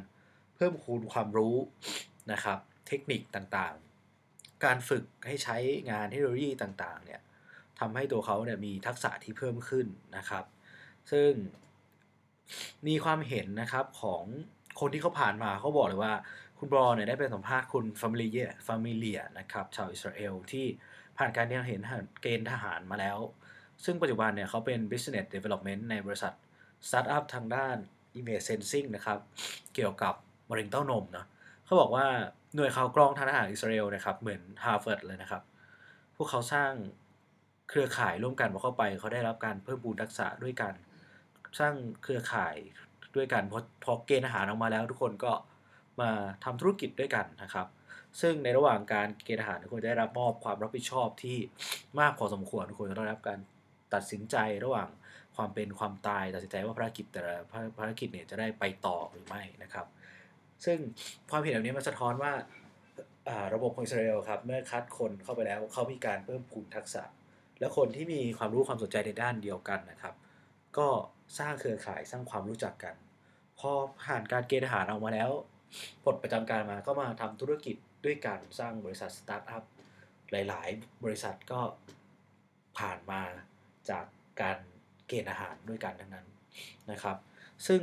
[0.55, 1.55] เพิ่มคูณความรู้
[2.31, 5.57] นะครับ เทคนิคต่างๆ การฝึกให้ใช้
[5.89, 7.21] งานเทคโนโลยีต่างๆเนี่ย
[7.79, 10.45] ทำให้ตัวเขาเนี่ยมีทักษะที่เพิ่มขึ้นนะครับ
[11.11, 11.31] ซึ่ง
[12.87, 14.23] มีความเห็นนะครับของ
[14.79, 16.13] คนที่เขาผ่านมาเขาบอกเลยว่า
[16.59, 20.65] คุณบรอเนี่ยได้ไปสัมภาษณ์คุณฟามิเลียฟามิเลียนะครับชาวอิสราเอลที่
[21.17, 21.81] ผ่านการเห็น
[22.21, 23.17] เกณฑ์ทหารมาแล้ว
[23.83, 26.33] ซึ่งปัจจุบันเนี่ยเขาเป็น business development ในบริษัท
[26.87, 27.77] สตาร์ทอัพทางด้าน
[28.19, 29.19] image sensing นะครับ
[29.75, 30.13] เกี่ยวกับ
[30.49, 31.27] มะเร็งเต้านมเนาะ
[31.65, 32.05] เขาบอกว่า
[32.55, 35.43] หน่วยข่าวกรองทางทหารอิสราเอลนะครับ เหมือน Harvard เลยนะครับ
[36.15, 36.71] พวกเขาสร้าง
[37.69, 40.73] เครือข่ายร่วมกันพอเข้าไป เขาได้รับการเพิ่มพูนทักษะด้วยกัน
[41.59, 42.55] สร้างเครือข่าย
[43.15, 45.31] ด้วยกันพอพอเกณฑ์ทหารออกมาแล้วทุกคนก็
[46.01, 46.11] มา
[46.43, 47.67] ทำธุรกิจด้วยกันนะครับ
[48.21, 51.37] ซึ่งในระหว่างการเกณฑ์ทหารทุกคนได้รับมอบความรับผิดชอบที่
[51.99, 53.39] มากพอสมควรทุกคนจะต้องได้รับการ
[53.93, 54.89] ตัดสินใจระหว่าง
[55.35, 57.35] ความเป็นความตายตัดสินใจว่าภารกิจแต่ละ
[57.79, 59.85] ภารกิจเนี่ยจะได้ไปต่อหรือไม่นะครับ
[60.65, 60.77] ซึ่ง
[61.31, 62.31] ความเห็นแบบนี้มันสะท้อนว่า
[63.29, 67.03] อ่าระบบของอิสราเอลครับเมื่อคัดคนเข้าไปแล้วเขามีการเพิ่มพูนทักษะ
[67.59, 70.13] และคนที่มีความรู้ความสนใจในด้านเดียวกันนะครับ
[70.77, 70.87] ก็
[71.39, 72.95] สร้างเครือข่ายสร้างความรู้จักกัน
[73.59, 73.71] พอ
[74.03, 75.29] ผ่านการเกณฑ์ทหารออกมาแล้ว
[76.03, 79.63] ปลดประจำการมาก็มาทำธุรกิจด้วยกันสร้างบริษัทสตาร์ทอัพ
[80.31, 81.61] หลาย ๆ บริษัทก็
[82.79, 83.21] ผ่านมา
[83.89, 84.05] จาก
[84.41, 84.57] การ
[85.07, 86.27] เกณฑ์ทหารด้วยกันทั้งนั้น
[86.91, 87.17] นะครับ
[87.67, 87.81] ซึ่ง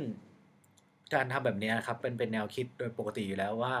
[1.13, 3.75] การทำแบบนี้นะครับเป็นเป็นแนวคิดโดยปกติอยู่แล้วว่า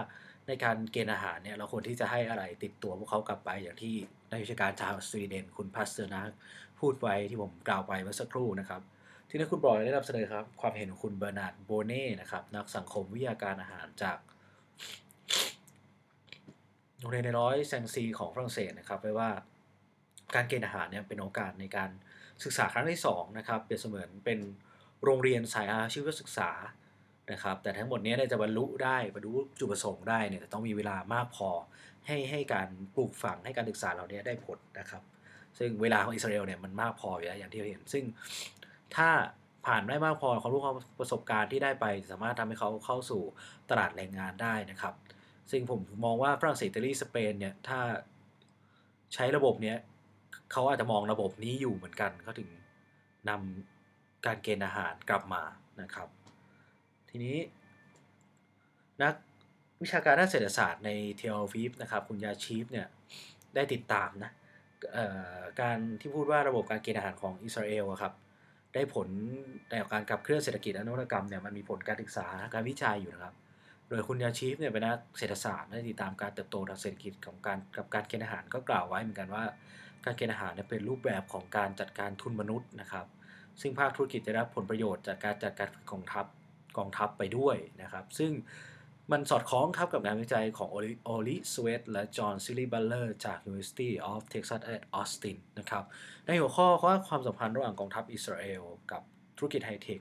[0.47, 3.95] ในการเกณฑ์ทหารเนี่ยเราควรที่จะให้อะไรติดตัวพวกเขากลับไปอย่างที่
[4.29, 6.31] นักวิชาการชาวสวีเดนคุณพัสเตอร์นัก
[6.79, 8.81] พูดไว้ที่ผมกล่าวไปเมื่อสักครู่นะครับ
[9.29, 14.17] ที่นี่คุณบอยได้นำเสนอครับ ความเห็นของคุณเบอร์นาร์ดโบเน่นะครับ นักสังคมวิทยาการทหารจาก
[16.99, 19.29] โรงเรียนในร้อยแซงซีของฝรั่งเศสนะครับไว้ว่า
[20.35, 21.89] การเกณฑ์อาหารเนี่ยเป็นโอกาสในการ
[22.43, 24.39] ศึกษาครั้งที่2นะครับเปรียบเสมือนเป็น
[25.03, 26.49] โรงเรียนสายอาชีวศึกษา
[27.31, 31.49] นะครับแต่ทั้งหมดนี้จะบรรลุได้บรรลุจุดประสงค์ได้เนี่ยต้องมีเวลามากพอ
[32.07, 35.03] ให้ให้การปลูกฝังให้การศึกษาเรานี้ได้ผลนะครับ
[35.59, 38.03] ซึ่งเวลาของอิสราเอลเนี่ยมันมากพออยู่แล้วอย่างที่เราเห็น ซึ่ง
[38.97, 39.09] ถ้า
[39.65, 43.21] ผ่านได้มากพอความรู้ความประสบการณ์ที่ได้ไป สามารถทำให้เขาเข้าสู่
[43.69, 44.93] ตลาดแรงงานได้นะครับ
[45.51, 47.79] ซึ่งผมมองว่าฝรั่งเศสอิตาลีสเปนเนี่ยถ้า
[49.13, 49.77] ใช้ระบบเนี้ย
[50.51, 52.49] เขาอาจจะมองระบบนี้อยู่เหมือนกันเขาถึง
[53.29, 55.43] นำการเกณฑ์อาหารกลับมา
[55.81, 56.07] นะครับ
[57.09, 57.37] ทีนี้
[59.03, 59.13] นัก
[59.81, 62.87] วิชาการด้านเศรษฐศาสตร์ในเทลวีฟนะครับ คุณยาชีฟเนี่ย
[63.55, 64.31] ได้ติดตามนะ
[65.61, 68.13] การที่พูดว่าระบบการเกณฑ์อาหารของอิสราเอลครับ
[68.73, 69.07] ได้ผล
[69.69, 73.35] ในการขับเคลื่อนเศรษฐกิจและนวัตกรรมเนี่ยมันมีผลการศึกษาการวิจัยอยู่นะครับ
[73.89, 79.43] โดยคุณยาชีฟเนี่ยเป็นนักเศรษฐศาสตร์ได้ติดตามการเติบโตทางเศรษฐกิจของการกับการเกณฑ์ทหารก็กล่าวไว้เหมือนกันว่า
[80.05, 83.05] การเกณฑ์ทหารเนี่ยเป็นรูปแบบของการจัดการทุนมนุษย์นะครับ
[83.61, 86.25] ซึ่งภาคธุรกิจจะได้รับผลประโยชน์จากการจัดการกองทัพ
[86.77, 88.31] กองทัพไปด้วยนะครับ ซึ่ง
[89.13, 95.83] มันสอดคล้องครับกับงานวิจัยของโอริสเวตและจอห์นซิบลีย์บัตเลอร์จาก University of Texas at Austin นะครับ
[96.25, 99.01] ในหัวข้อว่าความสัมพันธ์ระหว่างกองทัพอิสราเอลกับ
[99.37, 99.99] ธุรกิจไฮเทค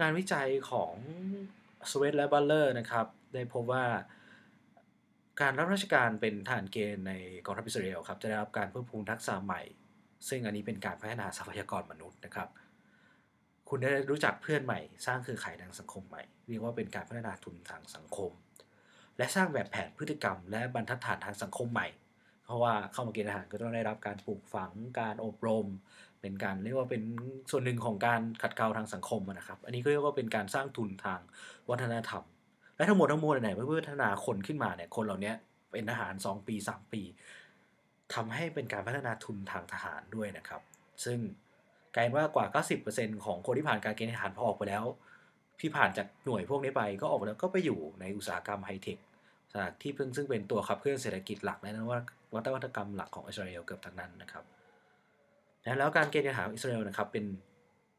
[0.00, 0.92] งานวิจัยของ
[1.90, 3.84] สเวตและบัตเลอร์นะครับ ได้พบว่า
[5.40, 7.12] การรับราชการเป็นทหารเกณฑ์ใน
[7.44, 9.62] กองทัพอิสราเอลครับ จะได้รับการเพิ่มพูนทักษะใหม่
[10.28, 12.48] ซึ่งอันนี้เป็นการพัฒนาทรัพยากรมนุษย์นะครับ
[13.68, 18.30] คุณได้รู้จักเพื่อนใหม่ สร้างเครือข่ายทางสังคมใหม่ เรียกว่าเป็นการพัฒนาทุนทางสังคม
[19.18, 21.88] และสร้างแบบแผนพฤติกรรม และบรรทัดฐานทางสังคมใหม่
[22.44, 25.66] เพราะว่าเข้ามาเกณฑ์ทหารก็ต้องได้รับการปลูกฝังการอบรม
[26.20, 27.02] เป็นการเรียกว่าเป็น
[27.50, 31.20] ส่วนหนึ่งของการขัดเกลาทางสังคมนะครับ อันนี้ก็เรียกว่าเป็นการสร้างทุนทาง
[31.70, 32.24] วัฒนธรรม
[32.76, 35.32] และทั้งหมดทั้งมวลเนี่ยเพื่อพัฒนาคนขึ้นมาเนี่ยคนเหล่านี้
[35.72, 37.02] เป็นทหาร 2 ปี 3 ปี
[38.14, 40.62] ทำให้เป็นการพัฒนาทุนทางทหารด้วยนะครับ
[41.04, 41.18] ซึ่ง
[41.96, 44.84] กลายว่ากว่า 90%ของคนที่ผ่านการเกณฑ์ทหารพอออกไปแล้ว
[45.60, 48.98] ที่ผ่านจากหน่วยพวกนี้ไปก็ออกมาแล้วก็ไปอยู่ในอุตสาหกรรมไฮเทค
[49.82, 51.80] ที่เพิ่งซึ่งเป็นตัวขับเคลื่อนเศรษฐกิจหลักและน
[52.54, 54.44] วัตกรรมหลักของอิสราเอลเกือบทั้งนั้นนะครับ
[55.78, 57.24] แล้วการเกณฑ์ทหารอิสราเอลนะครับเป็น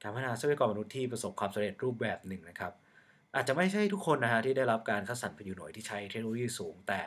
[0.04, 2.74] การพัฒนาทรัพยากรมนุษย์ที่ประสบความสำเร็จรูปแบบหนึ่งนะครับ
[3.36, 7.02] อาจจะไม่ใช่ทุกคนนะฮะที่ได้รับการคัดสรรไปอยู่หน่วยที่ใช้เทคโนโลยีสูง แต่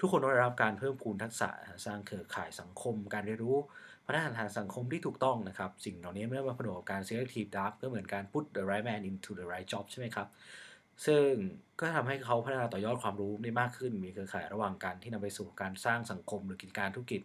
[0.00, 1.48] ทุกคนได้รับการเพิ่มพูนทักษะ
[1.86, 3.58] สร้างเครือข่ายสังคม การเรียนรู้
[4.06, 10.28] พัฒนาทางสังคมที่ถูกต้องนะครับ สิ่งเหล่านี้ไม่ได้มาผนวกกับการ selective draft ก็เหมือนการ put the right man into the right job ใช่ไหมครับ
[11.06, 11.28] ซึ่ง
[11.80, 17.20] ก็ทำให้เขาพัฒนาต่อยอดความรู้ได้มากขึ้น มีเครือข่ายระหว่างกันที่นำไปสู่การสร้างสังคมหรือกิจการธุรกิจ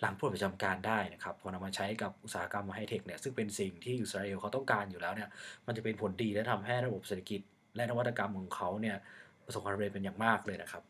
[0.00, 5.28] หลังปลดประจำการได้นะครับ พอนำมาใช้กับอุตสาหกรรมไฮเทคเนี่ยซึ่งเป็นสิ่งที่อิสราเอลเขาต้องการอยู่แล้วเนี่ย
[5.66, 7.40] มันจะเป็นผลดีและทำให้ระบบเศรษฐกิจ
[7.76, 8.96] และนวัตกรรมของเขาเนี่ย
[9.44, 10.82] ประสบความสำเร็จเป็นอย่างมากเลยนะครับ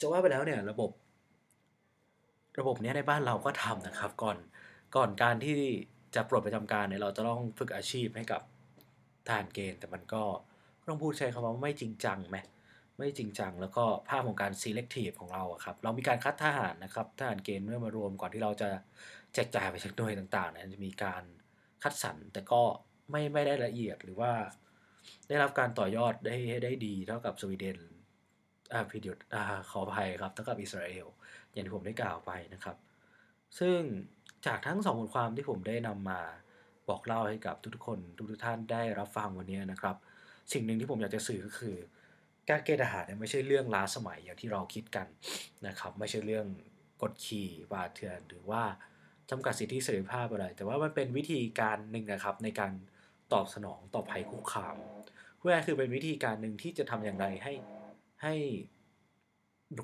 [0.00, 0.90] จะว่าไปแล้วเนี่ยระบบ
[2.58, 4.36] ระบบนี้ในบ้านเราก็ทำนะครับ ก่อน
[4.96, 5.58] ก่อนการที่
[6.14, 8.42] จะปลดประจำการเนี่ยเราจะต้องฝึกอาชีพให้กับ
[9.26, 10.22] ทหารเกณฑ์แต่มันก็
[10.88, 12.38] ต้องพูดใช้คำว่าไม่จริงจังไหม
[12.98, 18.68] ไม่จริงจัง แล้วก็ภาพของการ selective ของเราครับ เรามีการคัดทหารนะครับทหารเกณฑ์เมื่อมารวมก่อนที่เราจะ
[19.34, 21.22] แจกจ่ายไปชักหน่วยต่างๆเนี่ยจะมีการ
[21.82, 22.62] คัดสรรแต่ก็
[23.10, 24.32] ไม่ไม่ได้ละเอียดหรือว่า
[25.28, 27.78] ได้รับการต่อยอดได้ได้ดีเท่ากับสวีเดน
[28.72, 31.06] อ่าพิดิอ่าขออภัยครับเท่ากับอิสราเอล
[31.52, 32.76] อย่างที่ผมได้กล่าวไปนะครับ
[33.58, 33.78] ซึ่ง
[34.46, 36.20] จากทั้งสองบทความที่ผมได้นำมา
[36.88, 37.98] บอกเล่าให้กับทุกๆคน
[38.30, 39.96] ทุกๆท่านได้รับฟังวันนี้นะครับ
[40.52, 41.76] สิ่งหนึ่งที่ผมอยากจะสื่อก็คือ
[42.48, 45.06] การเกณฑ์ทหารเนี่ยไม่ใช่เรื่องล้าสมัยอย่างที่เราคิดกัน
[45.66, 46.46] นะครับ ไม่ใช่เรื่อง
[47.02, 48.62] กดขี่บาดเถื่อนหรือว่า
[49.30, 52.72] จำกัดสิทธิเสรีภาพอะไร แต่ว่ามันเป็นวิธีการหนึ่งนะครับในการ
[53.32, 54.76] ตอบสนองต่อภัยคุกคาม
[55.38, 57.52] เพื่อคือเป็นวิธีการหนึ่งที่จะทำอย่างไรให้
[58.22, 58.34] ให้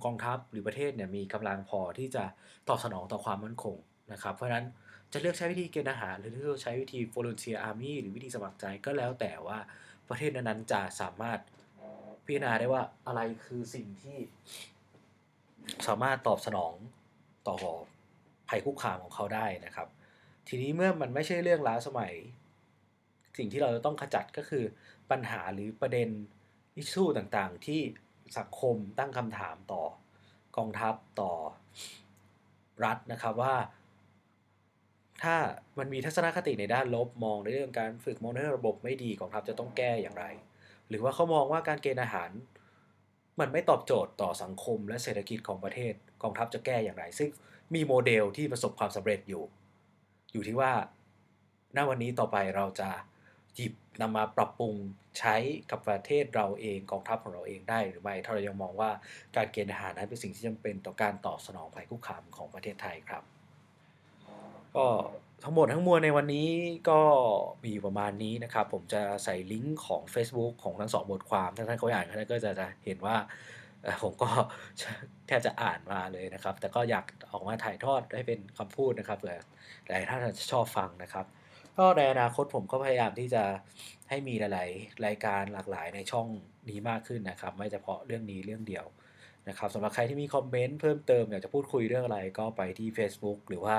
[0.05, 2.25] กองทัพหรือประเทศเนี่ยมีกำลังพอที่จะ
[2.69, 3.77] ตอบสนองต่อความมั่นคง
[4.13, 4.67] นะครับ เพราะฉะนั้น
[5.13, 9.59] จะเลือกใช้วิธีเกณฑ์อาหาร หรือเลือกใช้วิธี volunteer army หรือวิธีสมัครใจก็แล้วแต่ว่า
[10.09, 11.39] ประเทศนั้นๆจะสามารถ
[12.25, 14.19] พิจารณาได้ว่าอะไรคือสิ่งที่
[15.87, 16.75] สามารถตอบสนอง
[17.49, 17.57] ต่อ
[18.49, 19.89] ภัยคุกคามของเขาได้นะครับ
[20.49, 22.13] ทีนี้เมื่อมันไม่ใช่เรื่องล้าสมัย
[23.39, 24.65] สิ่งที่เราจะต้องขจัดก็คือ
[25.11, 26.09] ปัญหาหรือประเด็น
[26.77, 27.81] อิชชูต่างๆ ที่
[28.39, 29.83] สังคมตั้งคำถามต่อ
[30.57, 31.33] กองทัพต่อ
[32.85, 33.55] รัฐนะครับว่า
[35.23, 35.37] ถ้า
[35.79, 40.25] มันมีทัศนคติในด้านลบมองในเรื่องการฝึกมองในระบบไม่ดีกองทัพจะต้องแก้อย่างไร
[40.89, 42.31] หรือว่าเขามองว่าการเกณฑ์อาหาร
[43.41, 47.31] มันไม่ตอบโจทย์ต่อสังคมและเศรษฐกิจของประเทศกองทัพจะแก้อย่างไร ซึ่ง
[47.75, 49.45] มีโมเดลที่ประสบความสำเร็จอยู่
[50.33, 50.73] อยู่ที่ว่า
[51.77, 52.91] ณวันนี้ต่อไปเราจะ
[53.57, 54.75] หยิบนำมาปรับปรุง
[55.19, 55.37] ใช้
[55.71, 58.91] กับประเทศเราเองกองทัพของเราเองได้หรือไม่ถ้าเรายังมองว่า
[59.37, 63.23] การเกณฑ์ทหารนั้นเป็นสิ่งที่จำเป็นต่อการตอบสนองภัยคุกคามของประเทศไทยครับ
[64.77, 64.87] ก็
[65.45, 66.49] ทั้งหมดทั้งมวลในวันนี้
[66.91, 67.01] ก็
[67.65, 73.17] มีประมาณนี้นะครับ ผมจะใส่ลิงก์ของ Facebook ของทั้งสองบทความ ถ้าท่านเขาอ่านท่านก็จะจะเห็นว่า
[74.03, 74.29] ผมก็
[75.27, 79.43] แทบจะอ่านมาเลยนะครับ แต่ก็อยากออกมาถ่ายทอดให้เป็นคำพูดนะครับเผื่อ
[79.89, 81.27] หลายท่านจะชอบฟังนะครับ
[81.79, 83.43] ก็ในอนาคตผมก็พยายามที่จะ
[84.09, 86.27] ให้มีหลาย ๆ รายการหลากหลายในช่อง
[86.69, 88.87] นี้มากขึ้นนะครับ ไม่เฉพาะเรื่องนี้เรื่องเดียว
[89.49, 93.77] นะครับสำหรับใครที่มีคอมเมนต์เพิ่มเติมอยากจะพูดคุยเรื่องอะไรก็ไปที่ Facebook หรือว่า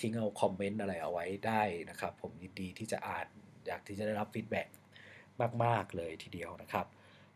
[0.00, 3.26] ทิ้งเอาคอมเมนต์อะไรเอาไว้ได้นะครับ ผมยินดีที่จะอ่าน
[3.66, 4.68] อยากที่จะได้รับ feedback
[5.64, 6.86] มาก ๆ เลยทีเดียวนะครับ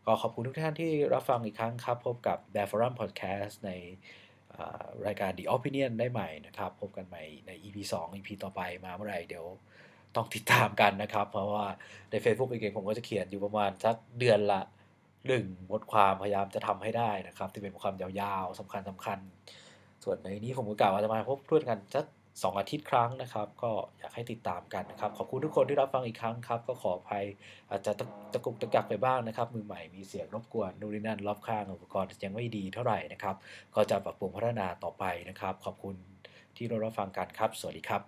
[0.05, 3.71] ก็ขอบคุณทุกท่านที่รับฟังอีกครั้งครับ พบกับ b a f o r u m Podcast ใน
[5.05, 9.45] รายการ The Opinion ได้ใหม่นะครับ พบกันใหม่ใน EP 2 EP ต่อไปมาเมื่อไหร่เดี๋ยว
[10.15, 11.65] ต้องติดตามกันนะครับ เพราะว่า
[12.11, 14.61] ใน Facebook เองผมก็จะเขียนอยู่ประมาณสักเดือนละ
[15.27, 19.19] หนึ่งบทความพยายามจะทำให้ได้นะครับ ที่เป็นบทความยาวๆสำคัญสำคัญ
[20.03, 22.05] ส่วนในนี้ผมก็กล่าวว่าจะมาพบเพื่อนกันสัก
[22.43, 27.25] สองอาทิตย์ครั้งนะครับ ก็อยากให้ติดตามกันนะครับ ขอบคุณทุกคนที่รับฟังอีกครั้งครับ ก็ขออภัย
[27.69, 27.91] อาจจะ
[28.33, 33.35] ตะกุกตะกักไปบ้างนะครับ มือใหม่มีเสียงรบกวนนู่นนี่นั่นรอบข้างอุปกรณ์ยังไม่ดีเท่าไหร่นะครับ
[33.75, 35.95] ก็จะปรับปรุงพัฒนาต่อไปนะครับ ขอบคุณ
[36.55, 38.01] ที่รับฟังกันครับ สวัสดีครับ